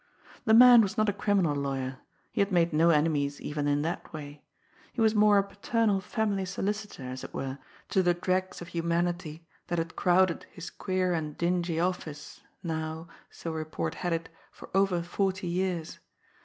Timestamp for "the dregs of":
8.01-8.69